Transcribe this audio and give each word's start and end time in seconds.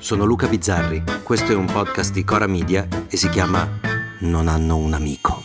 Sono 0.00 0.24
Luca 0.24 0.48
Bizzarri, 0.48 1.04
questo 1.22 1.52
è 1.52 1.54
un 1.54 1.66
podcast 1.66 2.10
di 2.14 2.24
Cora 2.24 2.46
Media 2.46 2.88
e 3.06 3.18
si 3.18 3.28
chiama 3.28 3.68
Non 4.20 4.48
hanno 4.48 4.78
un 4.78 4.94
amico. 4.94 5.44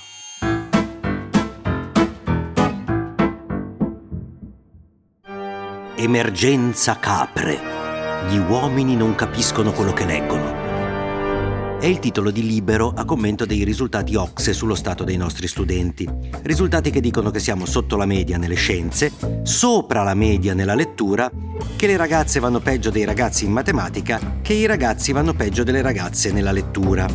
Emergenza 5.97 6.97
capre. 6.99 7.59
Gli 8.29 8.37
uomini 8.37 8.95
non 8.95 9.13
capiscono 9.13 9.73
quello 9.73 9.91
che 9.91 10.05
leggono. 10.05 10.64
È 11.77 11.87
il 11.87 11.99
titolo 11.99 12.31
di 12.31 12.45
Libero 12.45 12.93
a 12.95 13.05
commento 13.05 13.45
dei 13.45 13.63
risultati 13.63 14.15
OXE 14.15 14.53
sullo 14.53 14.75
stato 14.75 15.03
dei 15.03 15.17
nostri 15.17 15.47
studenti. 15.47 16.09
Risultati 16.41 16.89
che 16.89 17.01
dicono 17.01 17.31
che 17.31 17.39
siamo 17.39 17.65
sotto 17.65 17.97
la 17.97 18.05
media 18.05 18.37
nelle 18.37 18.55
scienze, 18.55 19.11
sopra 19.43 20.01
la 20.01 20.13
media 20.13 20.53
nella 20.53 20.73
lettura, 20.73 21.29
che 21.75 21.85
le 21.85 21.97
ragazze 21.97 22.39
vanno 22.39 22.59
peggio 22.59 22.89
dei 22.89 23.03
ragazzi 23.03 23.45
in 23.45 23.51
matematica, 23.51 24.39
che 24.41 24.53
i 24.53 24.65
ragazzi 24.65 25.11
vanno 25.11 25.33
peggio 25.33 25.63
delle 25.63 25.81
ragazze 25.81 26.31
nella 26.31 26.51
lettura. 26.51 27.07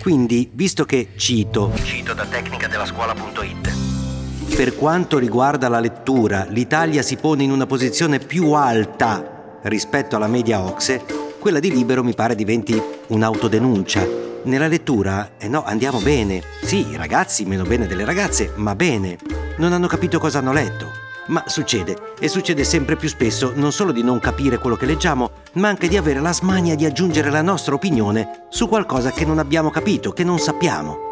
Quindi, 0.00 0.50
visto 0.52 0.84
che 0.84 1.08
cito, 1.16 1.72
cito 1.82 2.14
da 2.14 2.26
tecnica 2.26 2.68
della 2.68 2.86
scuola.it, 2.86 4.54
per 4.54 4.76
quanto 4.76 5.18
riguarda 5.18 5.68
la 5.68 5.80
lettura, 5.80 6.46
l'Italia 6.48 7.02
si 7.02 7.16
pone 7.16 7.42
in 7.42 7.50
una 7.50 7.66
posizione 7.66 8.18
più 8.18 8.52
alta 8.52 9.58
rispetto 9.62 10.16
alla 10.16 10.28
media 10.28 10.62
OXE, 10.62 11.19
quella 11.40 11.58
di 11.58 11.72
Libero 11.72 12.04
mi 12.04 12.14
pare 12.14 12.36
diventi 12.36 12.80
un'autodenuncia. 13.08 14.06
Nella 14.44 14.68
lettura, 14.68 15.32
eh 15.38 15.48
no, 15.48 15.64
andiamo 15.64 15.98
bene. 15.98 16.42
Sì, 16.62 16.86
i 16.86 16.96
ragazzi 16.96 17.44
meno 17.44 17.64
bene 17.64 17.86
delle 17.86 18.04
ragazze, 18.04 18.52
ma 18.56 18.76
bene. 18.76 19.18
Non 19.56 19.72
hanno 19.72 19.88
capito 19.88 20.20
cosa 20.20 20.38
hanno 20.38 20.52
letto. 20.52 20.86
Ma 21.28 21.42
succede, 21.46 22.14
e 22.18 22.28
succede 22.28 22.62
sempre 22.64 22.96
più 22.96 23.08
spesso, 23.08 23.52
non 23.54 23.72
solo 23.72 23.92
di 23.92 24.02
non 24.02 24.18
capire 24.18 24.58
quello 24.58 24.76
che 24.76 24.86
leggiamo, 24.86 25.30
ma 25.54 25.68
anche 25.68 25.88
di 25.88 25.96
avere 25.96 26.20
la 26.20 26.32
smania 26.32 26.74
di 26.74 26.84
aggiungere 26.84 27.30
la 27.30 27.42
nostra 27.42 27.74
opinione 27.74 28.46
su 28.50 28.68
qualcosa 28.68 29.10
che 29.10 29.24
non 29.24 29.38
abbiamo 29.38 29.70
capito, 29.70 30.12
che 30.12 30.24
non 30.24 30.38
sappiamo. 30.38 31.08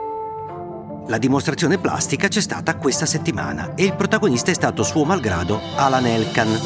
La 1.08 1.18
dimostrazione 1.18 1.78
plastica 1.78 2.28
c'è 2.28 2.40
stata 2.40 2.76
questa 2.76 3.06
settimana 3.06 3.74
e 3.74 3.84
il 3.84 3.94
protagonista 3.94 4.50
è 4.50 4.54
stato 4.54 4.82
suo 4.82 5.04
malgrado 5.04 5.58
Alan 5.76 6.06
Elkan. 6.06 6.60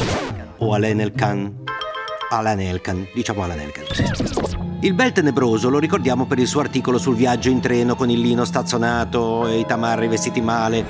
O 0.59 0.75
Alan 0.75 1.01
Elkan, 1.01 1.63
Alan 2.33 2.61
Elkan, 2.61 3.09
diciamo 3.13 3.43
Alan 3.43 3.61
Elkan. 3.61 3.85
Il 4.81 4.95
bel 4.95 5.13
tenebroso 5.13 5.69
lo 5.69 5.79
ricordiamo 5.79 6.25
per 6.25 6.39
il 6.39 6.47
suo 6.47 6.61
articolo 6.61 6.97
sul 6.97 7.15
viaggio 7.15 7.51
in 7.51 7.61
treno 7.61 7.95
con 7.95 8.09
il 8.09 8.21
lino 8.21 8.47
stazzonato 8.47 9.47
e 9.47 9.59
i 9.59 9.67
tamarri 9.67 10.09
vestiti 10.09 10.41
male. 10.41 10.85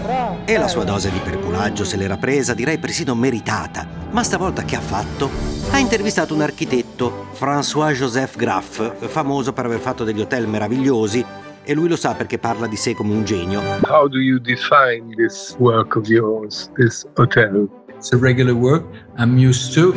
E 0.45 0.57
la 0.57 0.69
sua 0.69 0.85
dose 0.85 1.11
di 1.11 1.19
perculaggio 1.19 1.85
se 1.85 1.97
l'era 1.97 2.17
presa, 2.17 2.55
direi 2.55 2.79
persino 2.79 3.17
meritata. 3.17 3.87
Ma 4.11 4.23
stavolta 4.23 4.63
che 4.63 4.77
ha 4.77 4.81
fatto? 4.81 5.29
Ha 5.73 5.79
intervistato 5.79 6.33
un 6.33 6.43
architetto, 6.43 7.27
François-Joseph 7.33 8.37
Graff, 8.37 9.09
famoso 9.09 9.53
per 9.53 9.65
aver 9.65 9.81
fatto 9.81 10.05
degli 10.05 10.21
hotel 10.21 10.47
meravigliosi 10.47 11.25
e 11.65 11.75
lui 11.75 11.89
lo 11.89 11.97
sa 11.97 12.15
perché 12.15 12.39
parla 12.39 12.69
di 12.69 12.77
sé 12.77 12.95
come 12.95 13.13
un 13.13 13.25
genio. 13.25 13.61
How 13.89 14.07
do 14.09 14.19
you 14.19 14.39
define 14.39 15.13
this 15.17 15.57
work 15.59 15.97
of 15.97 16.07
yours, 16.07 16.71
this 16.77 17.05
hotel? 17.17 17.69
It's 17.97 18.13
a 18.13 18.17
regular 18.17 18.55
work 18.55 18.85
I'm 19.19 19.37
used 19.37 19.75
to. 19.75 19.93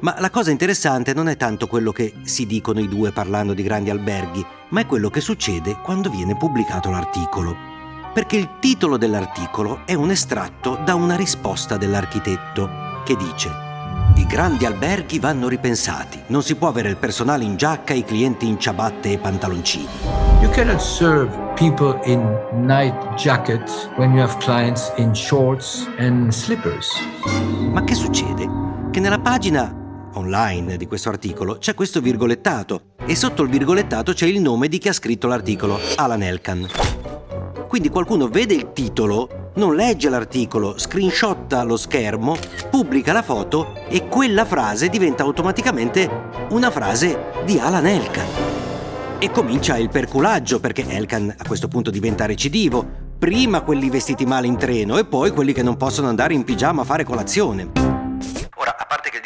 Ma 0.00 0.14
la 0.18 0.28
cosa 0.28 0.50
interessante 0.50 1.14
non 1.14 1.28
è 1.28 1.36
tanto 1.36 1.66
quello 1.66 1.90
che 1.90 2.12
si 2.22 2.44
dicono 2.44 2.80
i 2.80 2.88
due 2.88 3.12
parlando 3.12 3.54
di 3.54 3.62
grandi 3.62 3.88
alberghi, 3.88 4.44
ma 4.68 4.80
è 4.80 4.86
quello 4.86 5.08
che 5.08 5.20
succede 5.20 5.78
quando 5.82 6.10
viene 6.10 6.36
pubblicato 6.36 6.90
l'articolo. 6.90 7.56
Perché 8.12 8.36
il 8.36 8.58
titolo 8.60 8.98
dell'articolo 8.98 9.80
è 9.86 9.94
un 9.94 10.10
estratto 10.10 10.78
da 10.84 10.94
una 10.94 11.16
risposta 11.16 11.78
dell'architetto, 11.78 13.02
che 13.04 13.16
dice 13.16 13.50
I 14.16 14.26
grandi 14.26 14.66
alberghi 14.66 15.18
vanno 15.18 15.48
ripensati, 15.48 16.22
non 16.26 16.42
si 16.42 16.56
può 16.56 16.68
avere 16.68 16.90
il 16.90 16.96
personale 16.96 17.44
in 17.44 17.56
giacca 17.56 17.94
e 17.94 17.98
i 17.98 18.04
clienti 18.04 18.46
in 18.46 18.58
ciabatte 18.60 19.12
e 19.12 19.18
pantaloncini. 19.18 19.88
You 20.40 20.50
cannot 20.50 20.80
serve 20.80 21.34
people 21.54 21.98
in 22.04 22.20
night 22.52 22.94
jackets 23.16 23.88
when 23.96 24.12
you 24.12 24.22
have 24.22 24.36
clients 24.38 24.92
in 24.96 25.14
shorts 25.14 25.88
and 25.98 26.30
slippers. 26.30 26.92
Ma 27.72 27.82
che 27.82 27.94
succede? 27.94 28.46
Che 28.90 29.00
nella 29.00 29.18
pagina 29.18 29.84
online 30.16 30.76
di 30.76 30.86
questo 30.86 31.08
articolo 31.08 31.58
c'è 31.58 31.74
questo 31.74 32.00
virgolettato 32.00 32.94
e 33.04 33.14
sotto 33.14 33.42
il 33.42 33.48
virgolettato 33.48 34.12
c'è 34.12 34.26
il 34.26 34.40
nome 34.40 34.68
di 34.68 34.78
chi 34.78 34.88
ha 34.88 34.92
scritto 34.92 35.26
l'articolo, 35.26 35.78
Alan 35.96 36.22
Elkan. 36.22 36.68
Quindi 37.68 37.88
qualcuno 37.88 38.28
vede 38.28 38.54
il 38.54 38.72
titolo, 38.72 39.50
non 39.56 39.74
legge 39.74 40.08
l'articolo, 40.08 40.78
screenshotta 40.78 41.62
lo 41.62 41.76
schermo, 41.76 42.36
pubblica 42.70 43.12
la 43.12 43.22
foto 43.22 43.74
e 43.88 44.08
quella 44.08 44.44
frase 44.44 44.88
diventa 44.88 45.24
automaticamente 45.24 46.08
una 46.50 46.70
frase 46.70 47.32
di 47.44 47.58
Alan 47.58 47.86
Elkan. 47.86 48.26
E 49.18 49.30
comincia 49.30 49.76
il 49.76 49.88
perculaggio 49.88 50.60
perché 50.60 50.86
Elkan 50.88 51.34
a 51.36 51.46
questo 51.46 51.68
punto 51.68 51.90
diventa 51.90 52.26
recidivo. 52.26 53.04
Prima 53.18 53.62
quelli 53.62 53.88
vestiti 53.90 54.26
male 54.26 54.46
in 54.46 54.56
treno 54.56 54.98
e 54.98 55.04
poi 55.04 55.30
quelli 55.30 55.52
che 55.52 55.62
non 55.62 55.76
possono 55.76 56.08
andare 56.08 56.34
in 56.34 56.44
pigiama 56.44 56.82
a 56.82 56.84
fare 56.84 57.04
colazione 57.04 57.95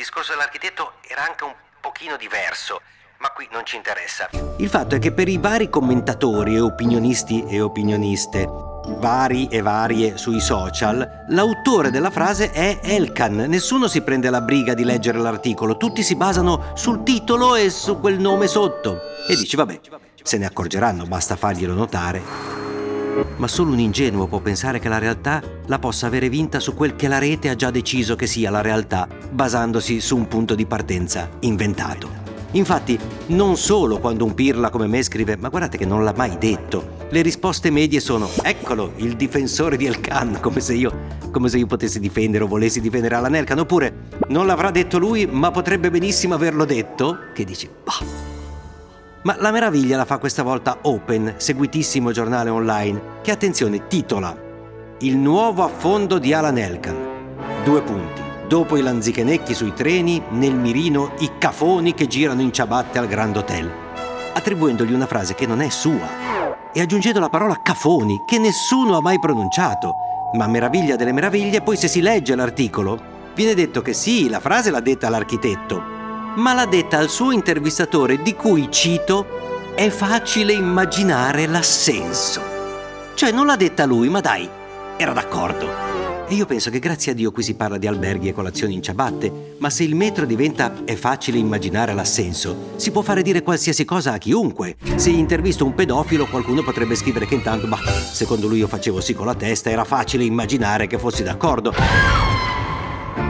discorso 0.00 0.32
dell'architetto 0.32 0.92
era 1.06 1.26
anche 1.26 1.44
un 1.44 1.52
pochino 1.78 2.16
diverso, 2.16 2.80
ma 3.18 3.28
qui 3.32 3.46
non 3.52 3.66
ci 3.66 3.76
interessa. 3.76 4.30
Il 4.56 4.70
fatto 4.70 4.94
è 4.94 4.98
che 4.98 5.12
per 5.12 5.28
i 5.28 5.36
vari 5.36 5.68
commentatori 5.68 6.54
e 6.54 6.60
opinionisti 6.60 7.44
e 7.46 7.60
opinioniste, 7.60 8.48
vari 8.96 9.48
e 9.48 9.60
varie 9.60 10.16
sui 10.16 10.40
social, 10.40 11.26
l'autore 11.28 11.90
della 11.90 12.10
frase 12.10 12.50
è 12.50 12.80
Elkan. 12.82 13.44
Nessuno 13.46 13.88
si 13.88 14.00
prende 14.00 14.30
la 14.30 14.40
briga 14.40 14.72
di 14.72 14.84
leggere 14.84 15.18
l'articolo, 15.18 15.76
tutti 15.76 16.02
si 16.02 16.16
basano 16.16 16.72
sul 16.74 17.02
titolo 17.02 17.54
e 17.54 17.68
su 17.68 18.00
quel 18.00 18.18
nome 18.18 18.46
sotto. 18.46 18.98
E 19.28 19.36
dici, 19.36 19.54
vabbè, 19.54 19.80
se 20.22 20.38
ne 20.38 20.46
accorgeranno, 20.46 21.04
basta 21.04 21.36
farglielo 21.36 21.74
notare 21.74 22.59
ma 23.36 23.48
solo 23.48 23.72
un 23.72 23.78
ingenuo 23.78 24.26
può 24.26 24.40
pensare 24.40 24.78
che 24.78 24.88
la 24.88 24.98
realtà 24.98 25.42
la 25.66 25.78
possa 25.78 26.06
avere 26.06 26.28
vinta 26.28 26.60
su 26.60 26.74
quel 26.74 26.96
che 26.96 27.08
la 27.08 27.18
rete 27.18 27.48
ha 27.48 27.56
già 27.56 27.70
deciso 27.70 28.16
che 28.16 28.26
sia 28.26 28.50
la 28.50 28.60
realtà, 28.60 29.08
basandosi 29.30 30.00
su 30.00 30.16
un 30.16 30.28
punto 30.28 30.54
di 30.54 30.66
partenza 30.66 31.28
inventato. 31.40 32.28
Infatti, 32.52 32.98
non 33.28 33.56
solo 33.56 34.00
quando 34.00 34.24
un 34.24 34.34
pirla 34.34 34.70
come 34.70 34.88
me 34.88 35.02
scrive 35.02 35.36
ma 35.36 35.48
guardate 35.48 35.78
che 35.78 35.86
non 35.86 36.02
l'ha 36.02 36.14
mai 36.16 36.36
detto, 36.36 36.98
le 37.10 37.22
risposte 37.22 37.70
medie 37.70 38.00
sono 38.00 38.28
eccolo, 38.42 38.92
il 38.96 39.14
difensore 39.14 39.76
di 39.76 39.86
Elkan, 39.86 40.38
come 40.40 40.60
se 40.60 40.74
io, 40.74 40.92
come 41.30 41.48
se 41.48 41.58
io 41.58 41.66
potessi 41.66 42.00
difendere 42.00 42.44
o 42.44 42.48
volessi 42.48 42.80
difendere 42.80 43.14
Alan 43.14 43.36
Elkan, 43.36 43.60
oppure 43.60 44.08
non 44.28 44.46
l'avrà 44.46 44.72
detto 44.72 44.98
lui 44.98 45.26
ma 45.26 45.52
potrebbe 45.52 45.90
benissimo 45.90 46.34
averlo 46.34 46.64
detto, 46.64 47.18
che 47.32 47.44
dici, 47.44 47.68
bah, 47.84 48.29
ma 49.22 49.36
la 49.38 49.50
meraviglia 49.50 49.96
la 49.96 50.04
fa 50.04 50.18
questa 50.18 50.42
volta 50.42 50.78
Open, 50.82 51.34
seguitissimo 51.36 52.10
giornale 52.10 52.48
online, 52.48 53.18
che 53.22 53.30
attenzione 53.30 53.86
titola 53.86 54.34
Il 55.00 55.16
nuovo 55.16 55.62
affondo 55.62 56.18
di 56.18 56.32
Alan 56.32 56.56
Elkan. 56.56 56.96
Due 57.64 57.82
punti. 57.82 58.22
Dopo 58.48 58.76
i 58.76 58.82
lanzichenecchi 58.82 59.54
sui 59.54 59.72
treni, 59.74 60.20
nel 60.30 60.54
mirino 60.54 61.12
i 61.20 61.32
cafoni 61.38 61.94
che 61.94 62.06
girano 62.06 62.40
in 62.40 62.52
ciabatte 62.52 62.98
al 62.98 63.06
Grand 63.06 63.36
Hotel. 63.36 63.70
Attribuendogli 64.32 64.92
una 64.92 65.06
frase 65.06 65.34
che 65.34 65.46
non 65.46 65.60
è 65.60 65.68
sua. 65.68 66.08
E 66.72 66.80
aggiungendo 66.80 67.20
la 67.20 67.28
parola 67.28 67.60
cafoni, 67.62 68.22
che 68.26 68.38
nessuno 68.38 68.96
ha 68.96 69.00
mai 69.00 69.18
pronunciato. 69.18 69.94
Ma 70.32 70.46
meraviglia 70.46 70.96
delle 70.96 71.12
meraviglie, 71.12 71.62
poi 71.62 71.76
se 71.76 71.88
si 71.88 72.00
legge 72.00 72.34
l'articolo, 72.34 72.98
viene 73.34 73.54
detto 73.54 73.82
che 73.82 73.92
sì, 73.92 74.28
la 74.28 74.40
frase 74.40 74.70
l'ha 74.70 74.80
detta 74.80 75.08
l'architetto, 75.08 75.99
ma 76.36 76.54
l'ha 76.54 76.66
detta 76.66 76.98
al 76.98 77.08
suo 77.08 77.30
intervistatore 77.32 78.22
di 78.22 78.34
cui 78.34 78.68
cito 78.70 79.72
è 79.74 79.88
facile 79.88 80.52
immaginare 80.52 81.46
l'assenso. 81.46 82.40
Cioè 83.14 83.32
non 83.32 83.46
l'ha 83.46 83.56
detta 83.56 83.84
lui, 83.84 84.08
ma 84.08 84.20
dai, 84.20 84.48
era 84.96 85.12
d'accordo. 85.12 85.90
E 86.30 86.34
io 86.34 86.46
penso 86.46 86.70
che 86.70 86.78
grazie 86.78 87.10
a 87.10 87.14
Dio 87.16 87.32
qui 87.32 87.42
si 87.42 87.54
parla 87.54 87.76
di 87.76 87.88
alberghi 87.88 88.28
e 88.28 88.32
colazioni 88.32 88.74
in 88.74 88.82
ciabatte, 88.82 89.56
ma 89.58 89.68
se 89.68 89.82
il 89.82 89.96
metro 89.96 90.26
diventa 90.26 90.84
è 90.84 90.94
facile 90.94 91.38
immaginare 91.38 91.92
l'assenso, 91.92 92.74
si 92.76 92.92
può 92.92 93.02
fare 93.02 93.22
dire 93.22 93.42
qualsiasi 93.42 93.84
cosa 93.84 94.12
a 94.12 94.18
chiunque. 94.18 94.76
Se 94.94 95.10
intervisto 95.10 95.64
un 95.64 95.74
pedofilo, 95.74 96.26
qualcuno 96.26 96.62
potrebbe 96.62 96.94
scrivere 96.94 97.26
che 97.26 97.34
intanto, 97.34 97.66
bah, 97.66 97.80
secondo 98.12 98.46
lui 98.46 98.58
io 98.58 98.68
facevo 98.68 99.00
sì 99.00 99.12
con 99.12 99.26
la 99.26 99.34
testa, 99.34 99.70
era 99.70 99.82
facile 99.82 100.22
immaginare 100.22 100.86
che 100.86 100.98
fossi 100.98 101.24
d'accordo. 101.24 101.74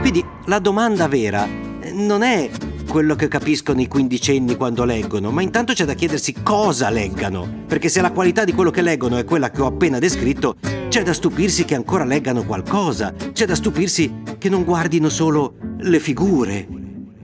Quindi 0.01 0.23
la 0.45 0.59
domanda 0.59 1.07
vera 1.07 1.47
eh, 1.79 1.91
non 1.91 2.21
è 2.21 2.49
quello 2.91 3.15
che 3.15 3.29
capiscono 3.29 3.79
i 3.79 3.87
quindicenni 3.87 4.57
quando 4.57 4.83
leggono, 4.83 5.31
ma 5.31 5.41
intanto 5.41 5.71
c'è 5.71 5.85
da 5.85 5.93
chiedersi 5.93 6.33
cosa 6.43 6.89
leggano, 6.89 7.63
perché 7.65 7.87
se 7.87 8.01
la 8.01 8.11
qualità 8.11 8.43
di 8.43 8.51
quello 8.51 8.69
che 8.69 8.81
leggono 8.81 9.15
è 9.15 9.23
quella 9.23 9.49
che 9.49 9.61
ho 9.61 9.65
appena 9.65 9.97
descritto, 9.97 10.57
c'è 10.89 11.01
da 11.01 11.13
stupirsi 11.13 11.63
che 11.63 11.73
ancora 11.73 12.03
leggano 12.03 12.43
qualcosa, 12.43 13.13
c'è 13.31 13.45
da 13.45 13.55
stupirsi 13.55 14.23
che 14.37 14.49
non 14.49 14.65
guardino 14.65 15.07
solo 15.07 15.53
le 15.77 15.99
figure. 16.01 16.67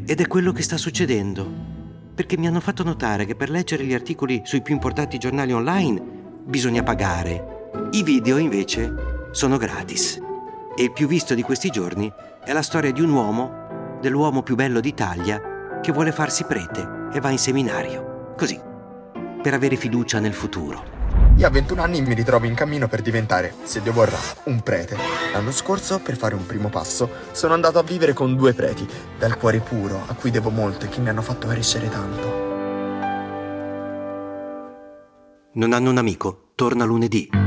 Ed 0.05 0.21
è 0.21 0.27
quello 0.27 0.53
che 0.53 0.63
sta 0.63 0.77
succedendo, 0.77 1.45
perché 2.15 2.37
mi 2.37 2.47
hanno 2.47 2.61
fatto 2.61 2.83
notare 2.83 3.25
che 3.25 3.35
per 3.35 3.49
leggere 3.49 3.83
gli 3.83 3.93
articoli 3.93 4.43
sui 4.45 4.61
più 4.61 4.73
importanti 4.73 5.17
giornali 5.17 5.51
online 5.51 6.01
bisogna 6.45 6.81
pagare. 6.81 7.71
I 7.91 8.03
video 8.03 8.37
invece 8.37 8.93
sono 9.31 9.57
gratis. 9.57 10.17
E 10.77 10.83
il 10.83 10.93
più 10.93 11.07
visto 11.07 11.33
di 11.33 11.41
questi 11.41 11.69
giorni 11.69 12.09
è 12.45 12.53
la 12.53 12.61
storia 12.61 12.93
di 12.93 13.01
un 13.01 13.09
uomo, 13.09 13.97
dell'uomo 13.99 14.43
più 14.43 14.55
bello 14.55 14.79
d'Italia, 14.79 15.46
che 15.81 15.91
vuole 15.91 16.11
farsi 16.11 16.43
prete 16.43 17.09
e 17.13 17.19
va 17.19 17.29
in 17.29 17.37
seminario. 17.37 18.33
Così, 18.37 18.59
per 19.41 19.53
avere 19.53 19.75
fiducia 19.75 20.19
nel 20.19 20.33
futuro. 20.33 20.95
Io 21.37 21.45
a 21.45 21.51
21 21.51 21.81
anni 21.81 22.01
mi 22.01 22.15
ritrovo 22.15 22.47
in 22.47 22.55
cammino 22.55 22.87
per 22.87 23.01
diventare, 23.01 23.53
se 23.63 23.81
Dio 23.81 23.93
vorrà, 23.93 24.17
un 24.45 24.61
prete. 24.61 24.97
L'anno 25.33 25.51
scorso, 25.51 25.99
per 25.99 26.17
fare 26.17 26.33
un 26.33 26.45
primo 26.45 26.69
passo, 26.69 27.09
sono 27.31 27.53
andato 27.53 27.77
a 27.77 27.83
vivere 27.83 28.13
con 28.13 28.35
due 28.35 28.53
preti, 28.53 28.87
dal 29.19 29.37
cuore 29.37 29.59
puro, 29.59 30.01
a 30.07 30.15
cui 30.15 30.31
devo 30.31 30.49
molto 30.49 30.85
e 30.85 30.89
che 30.89 30.99
mi 30.99 31.09
hanno 31.09 31.21
fatto 31.21 31.47
crescere 31.47 31.89
tanto. 31.89 32.45
Non 35.53 35.73
hanno 35.73 35.91
un 35.91 35.97
amico, 35.97 36.49
torna 36.55 36.85
lunedì. 36.85 37.46